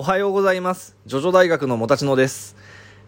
[0.00, 0.96] おはようございます。
[1.06, 2.54] ジョジョ大学のもたちのです。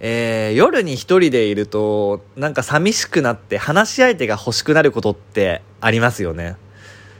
[0.01, 6.57] えー、夜に一人でいると、なんか寂しくなって話し相手が欲しくなることってありますよね。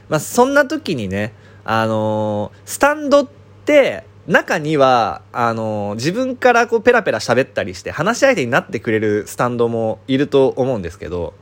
[0.09, 3.27] まあ、そんな時にね、あのースタンドっ
[3.63, 11.33] て、中には、あのー自分からこうペラペラ喋ったりして話し相手になってくれるスタンドもいると思うんですけど、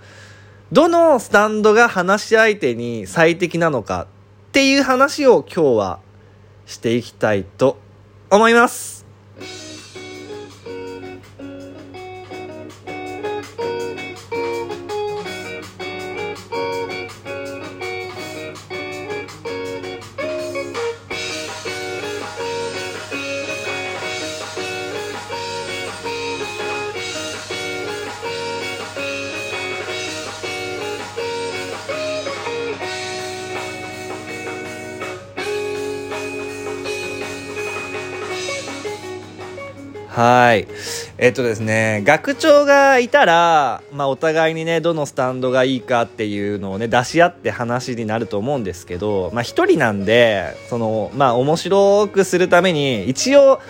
[0.72, 6.00] どのスタンドが話し相手に最適なのかっていう話を今日は
[6.68, 7.89] していきたいと思います。
[8.32, 8.99] 思います。
[40.20, 40.68] はい。
[41.18, 53.62] えっとですね、学長がいたら、まあお互いにね、どのスタンドがいいかっていうのをね、出し合って話になると思うんですけど、まあ一人なんで、その、まあ面白くするために、一応、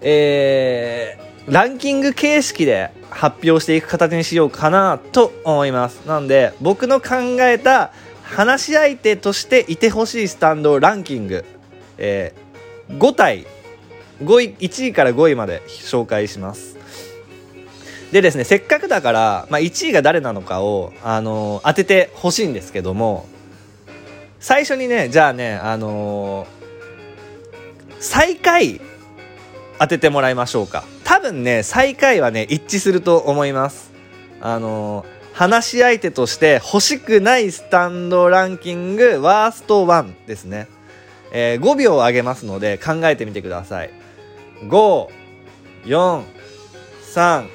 [0.00, 6.08] えー、ランキング形式で発表していく形にしようかなと思います。
[6.08, 7.92] なんで、僕の考えた
[8.22, 11.44] 話し相手としていてほしいスタンドランキング、
[11.98, 13.46] えー、5体
[14.24, 16.76] 5位1位から5位まで紹介します。
[18.12, 23.26] でですねせっかくだから、まあ、1位が誰なのかを、あのー当ててほしいんですけども
[24.38, 26.62] 最初にねじゃあねあのー
[28.00, 28.80] 最下位
[29.78, 30.84] 当ててもらいましょうか。
[31.04, 33.92] 多分ね最下位はね一致すると思います。
[34.40, 40.68] あのー話し相手として欲しくないスタンドランキングワースト1ですね、
[41.32, 44.01] えー5秒上げますので考えてみてください。
[44.68, 45.08] 5、
[45.84, 46.24] 4、
[47.14, 47.46] 3、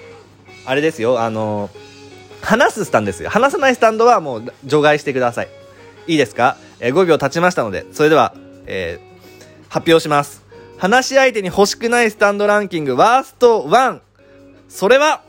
[0.66, 1.70] あれですよ、あの、
[2.42, 3.30] 話すスタンドですよ。
[3.30, 5.48] 話さないスタンドはもう除外してください。
[6.08, 8.34] いいですか、えー ?5 秒経ちましたので、それでは、
[8.66, 9.08] えー
[9.70, 10.44] 発表します。
[10.78, 14.00] 話し相手に欲しくないスタンドランキングワースト1。
[14.70, 15.22] それは、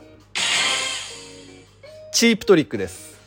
[2.11, 3.17] チープトリックです。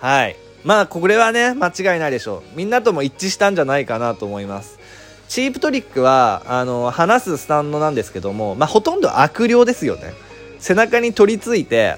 [0.00, 0.36] はい。
[0.64, 2.56] まあ、これはね、間違いないでしょう。
[2.56, 4.77] みんなとも一致したんじゃないかなと思います。
[5.28, 10.14] チープトリックは、あの、話すスタンドなんですけども、まあ、ほとんど悪霊ですよね。
[10.58, 11.96] 背中に取り付いて、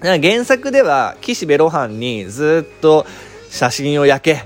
[0.00, 3.06] 原作では、岸辺露伴にずっと
[3.50, 4.44] 写真を焼け、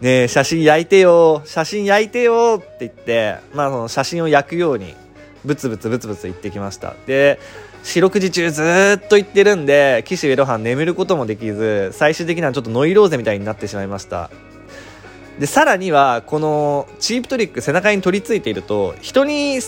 [0.00, 4.94] ね、写真焼いてよ、写真焼いてよって言って、まあ、その写真を焼くように、
[5.44, 6.94] ブツブツブツブツ言ってきました。
[7.06, 7.38] で、
[7.84, 8.62] 四六時中ず
[8.98, 14.30] っと言ってるんで、岸辺露伴眠ることもできず、最終的にはちょっとノイローゼみたいになってしまいました。
[15.38, 19.60] で、さらには、このチープトリック背中に取り付いていると、人に、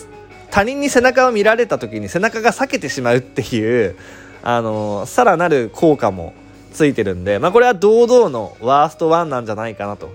[0.51, 3.97] 他人に背中を見られた時に背中が裂けてしまうっていう、
[4.43, 6.33] あの、さらなる効果も
[6.73, 10.15] ついてるんで、まあこれは堂々のワースト1なんじゃないかなと。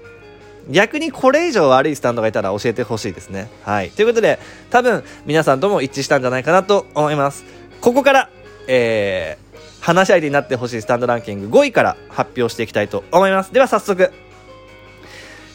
[0.70, 3.50] 逆にこれ以上悪いスタンドがいたら教えてほしいですね。
[3.64, 3.90] はい。
[3.90, 4.40] ということで、
[4.70, 7.44] 多分皆さんとも一致したんじゃないかなと思います。
[7.82, 8.30] ここから、
[8.68, 13.52] えー、話し相手になってほしいスタンドランキング5位から発表していきたいと思います。
[13.52, 14.12] では早速、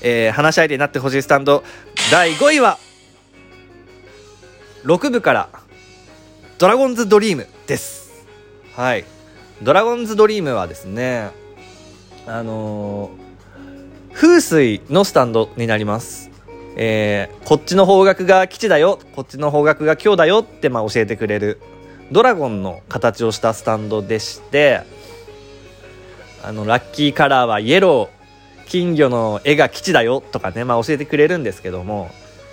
[0.03, 1.63] えー、話し相手になってほしいスタンド。
[2.11, 2.79] 第5位は
[4.85, 5.49] 6部から
[6.59, 8.27] ドラゴンズドリームです。
[8.75, 9.05] はい。
[9.63, 11.31] ドラゴンズドリームはですね
[12.27, 13.27] あのー
[14.17, 16.31] 風水のスタンドになります。
[16.79, 21.61] えー、こっちの方角が基地だよこっちの方角が今日だよってまあ教えてくれる
[22.13, 24.83] ドラゴンの形をしたスタンドでして
[26.43, 28.16] あのラッキーカラーはイエロー。
[28.67, 32.11] 金魚の絵が基地だよとかね、まあ、教えてくれるんですけども、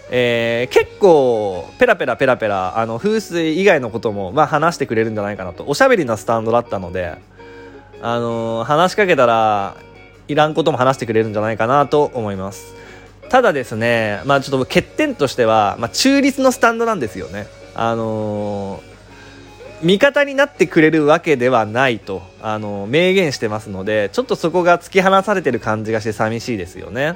[0.10, 7.18] えー結構ペラペラペラペラあの風水以外のことも、まあ、話してくれるんじゃないかなとおしゃべりなスタンドだったので、
[8.02, 9.76] あのー話しかけたら
[10.28, 12.74] いらんことも話してくれるんじゃないかなと思います。
[13.30, 17.48] ただですね、まあ、ちょっと欠点としては、まあ、中立のスタンドなんですよね。
[17.76, 18.93] あのー
[19.84, 27.16] 味方になってくれるわけではないと、あの明言してますのでちょっとそこが突き放されてる感じがして寂しいですよね、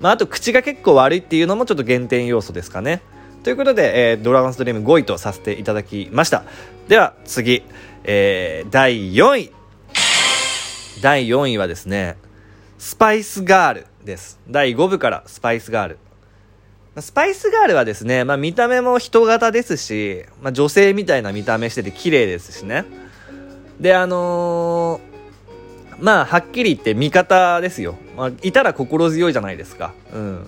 [0.00, 3.02] まあ、あと口が結構悪いっていうのもちょっと減点要素ですかね。
[3.42, 6.44] ということで、えードラゴンストリーム5位とさせていただきました。
[6.88, 7.62] では次、
[8.04, 9.52] えー第4位。
[11.02, 12.16] 第4位はですね
[12.78, 14.38] スパイスガールです。
[14.48, 15.98] 第5部からスパイスガール。
[17.00, 22.84] スパイスガールはですね、まあ、見た目も人型ですし、まあ、女性みたいな見た目してて綺麗ですしね。
[23.80, 25.14] であのー
[26.00, 29.94] まあはっきり言って味方ですよ、まあ、いたら心強いじゃないですか。
[30.12, 30.46] うん。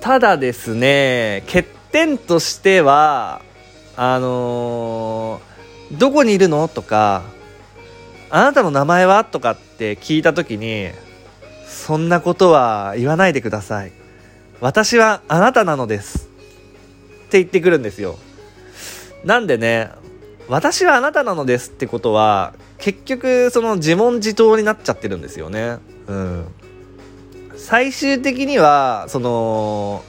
[0.00, 3.42] ただですね欠点としては
[3.96, 7.24] あのー、どこにいるのとか
[8.30, 10.90] あなたの名前はとかって聞いた時に
[11.66, 13.92] そんなことは言わないでください。
[14.60, 16.28] 私はあなたなのです。
[17.28, 18.18] って言ってくるんですよ。
[19.24, 19.90] なんでね
[20.48, 25.78] 私はあなたなのですってことは結局その自問自答になっちゃってるんですよね。
[26.06, 26.46] うん。
[27.56, 30.02] 最終的にはその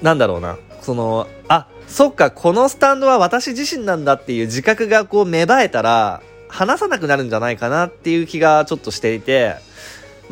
[0.00, 0.56] なんだろうな。
[0.80, 9.56] そのあそっかこのスタンドは私自身なんだっていう自覚がこう芽生えたら話さなくなるんじゃないかなっていう気がちょっとしていて。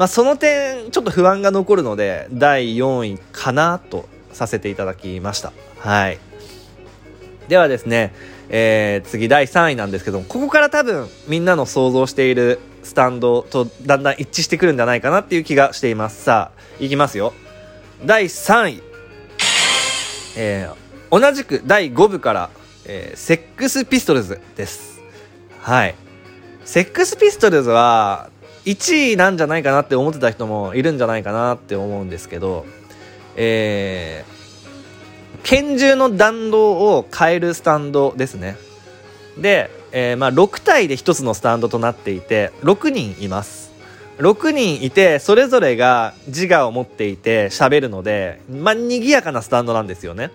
[0.01, 5.53] まあその点ちょっと不安が残るので第4位かなとさせていただきました。
[5.79, 6.19] はい。
[7.49, 8.15] ではですね、
[8.49, 16.25] えー、次第3位なんですけどもここから多分みんなの想像しているスタンドとだんだん一致してくるんじゃないかなっていう気がしています。
[16.25, 17.35] さあいきますよ。
[18.03, 18.83] 第3位。
[20.39, 22.49] えー、同じく第5部から、
[22.87, 25.03] えー、セックスピストルズです。
[25.61, 25.95] はい。
[26.65, 28.30] セックスピストルズは
[28.65, 32.67] 1位なんじゃないかなって思ってた人もいるんじゃないかなって思うんですけど、
[33.37, 38.57] えー、拳銃の弾道を変えるスタンドですね。
[39.39, 43.71] で、えー、まあ6体で1つのスタンドとなっていて、6人います。
[44.19, 50.31] 6人いて、それぞれが自我を持っていて喋るので、まあ、賑やかなスタンドなんですよね。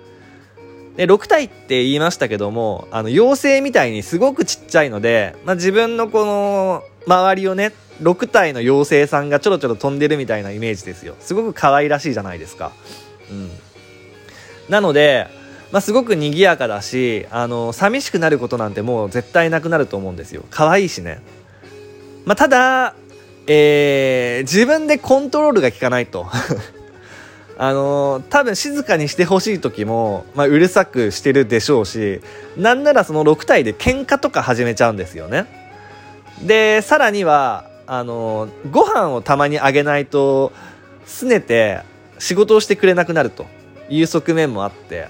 [0.97, 11.15] で、6体って言いましたけども、あの、妖精みたいにすごくちっちゃいので、まあ、自分のこの、周りをね、6体の妖精さんがちょろちょろ飛んでるみたいなイメージですよ。
[11.19, 12.71] すごく可愛らしいじゃないですか。
[13.31, 13.49] うん。
[14.69, 15.27] なので、
[15.71, 20.43] まあ、すごく賑やかだし、あの、寂しくなることなんてもう絶対なくなると思うんですよ。
[20.49, 21.21] 可愛いしね。
[22.25, 22.95] まあ、ただ、
[23.47, 26.27] えー、自分でコントロールが効かないと。
[27.57, 32.21] あの、多分静かにしてほしい時も、まあ、うるさくしてるでしょうし、
[32.57, 35.45] なんならその6体で喧嘩とか始めちゃうんですよね。
[36.41, 40.51] で、さらには、あのー、ご飯をたまにあげないと、
[41.05, 41.81] 拗ねて
[42.17, 43.45] 仕事をしてくれなくなると
[43.89, 45.07] いう側面もあって、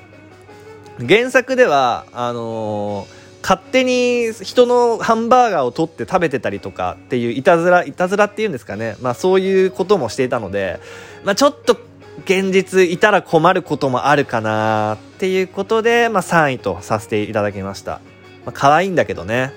[1.00, 3.08] 原作では、あの
[3.46, 10.80] 勝手に人のハンバーガーを取って食べてたりとかっていういたずらいたずらっていうんですかね、まあ、そういうこともしていたので、
[11.24, 11.78] まあ、ちょっと
[12.24, 18.02] 現実いたら困ることもあるかなっていうことで、まあ、3位とさせていただきました、
[18.46, 19.54] まあ、可愛いんだけどね。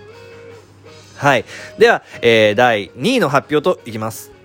[1.19, 1.44] はい
[1.79, 4.38] では、えー、第2位の発表といきます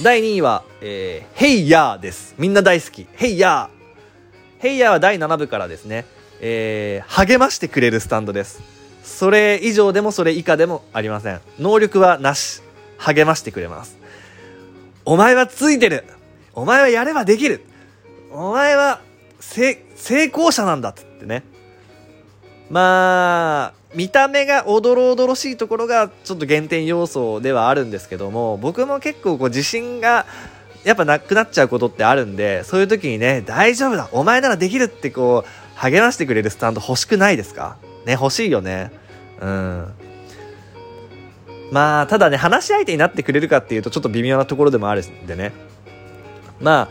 [0.00, 2.36] 第2位は、えー、ヘイヤーです。
[2.38, 3.08] みんな大好き。
[3.14, 4.62] ヘイヤー。
[4.62, 6.04] ヘイヤーは第7部からですね。
[6.40, 8.62] えー、励ましてくれるスタンドです。
[9.02, 11.40] それ以上でもそれ以下でもありません。
[11.58, 12.62] 能力はなし。
[12.96, 13.98] 励ましてくれます。
[15.04, 16.04] お前はついてる
[16.54, 17.64] お前はやればできる
[18.30, 19.00] お前は
[19.40, 19.78] 成
[20.26, 21.42] 功者なんだっつってね。
[22.70, 30.26] まあ、見た目がおどろおどろしいところがちょっと減点要素ではあるんですけども、僕も結構こう自信が
[30.84, 37.76] やっぱなくなっちゃうことってあるんで、そういう時にね、大丈夫だお前ならできるってこう、励ましてくれるスタンド欲しくないですか？
[38.04, 38.92] ね、欲しいよね。
[39.40, 39.86] うん。
[41.70, 45.52] まあ、ただね、話し相手になってくれるかっていうとちょっと微妙なところでもあるんでね。
[46.60, 46.88] まあ、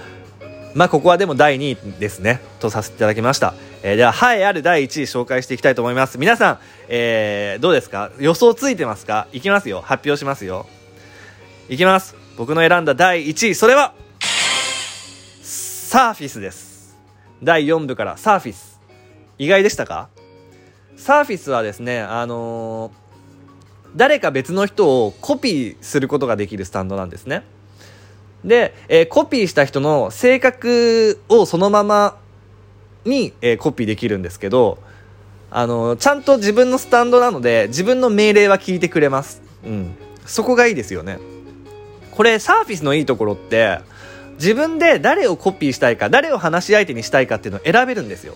[0.74, 2.40] まあ、ここはでも第2位ですね。
[2.60, 3.54] とさせていただきました。
[3.84, 6.18] えー、では、はいある第1位紹介していきたいと思います。
[6.18, 8.12] 皆さん、えー、どうですか？
[8.20, 9.28] 予想ついてますか？
[9.34, 9.82] いきますよ。
[9.82, 10.66] 発表しますよ。
[11.70, 12.16] いきます。
[12.38, 13.94] 僕の選んだ第1位、それは、
[15.42, 16.98] サーフィスです。
[17.44, 18.80] 第4部からサーフィス。
[19.38, 20.10] 意外でしたか？
[20.96, 22.92] サーフィスはですね、あのー、
[23.96, 27.44] 誰か別の人をコピーすることができるスタンドなんですね。
[28.44, 32.18] で、えー、コピーした人の性格をそのまま
[33.08, 34.78] に、えー、コピーできるんですけど、
[35.50, 39.42] あのちゃんと自分のスタンドなので、自分の命令は聞いてくれます。
[39.66, 39.96] うん。
[40.26, 41.20] そこがいいですよね。
[42.12, 43.80] これ、サーフィスのいいところって、
[44.40, 48.36] 自分で誰をコピーしたいか、誰を話し相手にしたいかっていうのを選べるんですよ。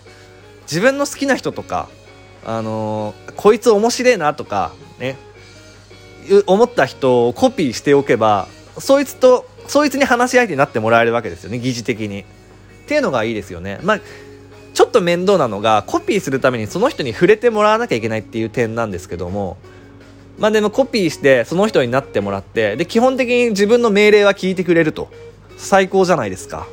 [0.64, 1.90] 自分の好きな人とか、
[2.46, 5.18] あのー、こいつ面白いなとか、ね、
[6.48, 8.48] 思った人をコピーしておけば、
[8.80, 12.22] そいつと、そいつに話し相手になってもらえるわけですよね、疑似的に。
[12.22, 12.24] っ
[12.88, 13.80] ていうのがいいですよね。
[13.84, 14.00] まあ、
[14.82, 19.58] ちょっと面倒なのが、コピーするためにその人に触れてもらわなきゃいけないっていう点なんですけども、
[20.40, 25.10] まあでもコピーしてその人になってもらって、で、基本的に自分の命令は聞いてくれると。
[25.56, 26.66] 最高じゃないですか。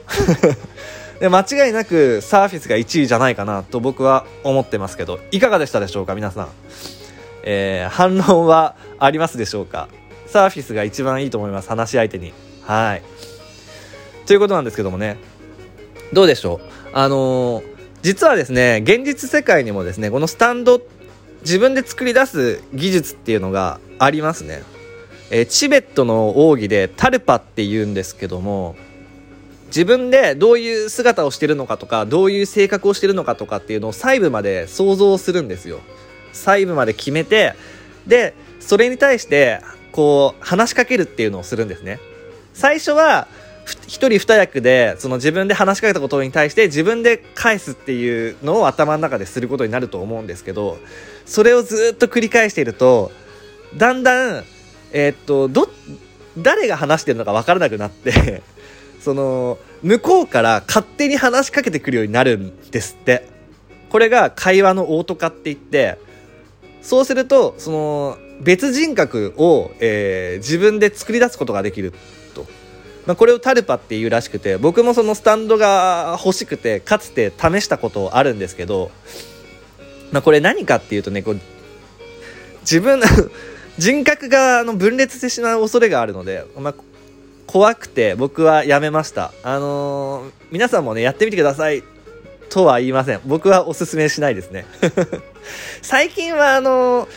[1.20, 6.48] で間違いなくサーフィスが1位じゃないかなと僕は思ってますけどいかがでしたでしょうか皆さん、
[7.42, 9.88] えー、反論はありますでしょうか？
[10.26, 12.32] サーフィスが一番いいと思います話し相手に。
[12.62, 13.02] はい。
[14.26, 15.18] ということなんですけどもね。
[16.14, 16.68] どうでしょう？
[16.94, 20.80] あのー、実はですね、現実世界にもですね、このスタンド、
[21.42, 24.62] 自分で作り出す技術っていうのがありますね。
[25.30, 28.76] えー、チベットの奥義でタルパって言うんですけども、
[29.66, 35.80] 自分でどういう姿をしてるのかとか、どういう性格をしてるのかとかっていうのを細部まで想像するんですよ。
[36.32, 37.54] 細部まで決めて、
[38.06, 39.60] で、それに対して、
[39.92, 41.98] こう、話しかけるっていうのをするんですね。
[42.54, 43.28] 最初は、
[43.86, 50.78] 一人二役で、その自分で話しかけたことに対して自分で返すっていうのを頭の中ですることになると思うんですけど、
[51.26, 53.10] それをずっと繰り返していると、
[53.76, 54.44] だんだん、
[54.92, 55.68] えー、っと、ど、
[56.38, 58.42] 誰が話してるのか分からなくなって
[59.02, 63.28] その、向こうから勝手に話しかけてくるようになるんですって。
[63.90, 65.98] これが会話のオート化って言って、
[66.82, 71.92] そうすると、その、別人格を、えー、自分で作り出すことができる。
[73.08, 78.90] まあ、これをタルパっていうらしくて、僕もそのスタンドが欲しくて、かつて試したことあるんですけど、
[80.12, 81.40] まあ、これ何かっていうとね、こう、
[82.60, 83.00] 自分
[83.78, 86.74] 人格があの分裂してしまう恐れがあるので、まあ、
[87.46, 89.32] 怖くて僕はやめました。
[89.42, 91.82] あのー、皆さんもね、やってみてください。
[92.50, 93.20] とは言いません。
[93.24, 94.66] 僕はおすすめしないですね。
[95.80, 97.08] 最近はあのー、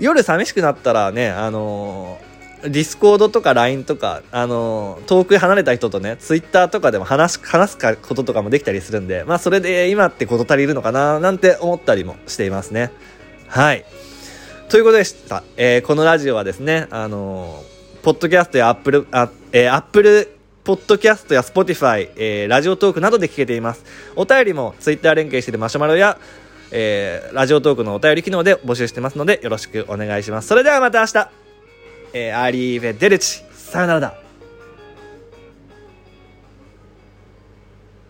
[0.00, 2.27] 夜寂しくなったらね、あのー、
[2.62, 12.90] ディスコードとか LINE とか、あの遠く離れた人とね、Twitter とかでも話す、話すこととかもできたりするんで、まあそれで今ってこと足りるのかななんて思ったりもしていますね。
[13.46, 13.84] はい。
[14.68, 15.44] ということでした。
[15.56, 17.62] えー、このラジオはですね、あの
[18.02, 23.84] ポッドキャストやアップル、あ、えー、アップル、ポッドキャストやスポティファイ、えー、ラジオトークなどで聞けています。
[24.16, 26.18] お便りもツイッター連携しているマシュマロや、
[26.70, 30.48] えー、ラジオトークのお便り機能で募集してますので、よろしくお願いします。
[30.48, 31.30] それではまた明日、
[32.12, 34.27] えー、 arrivederci、さよならだ。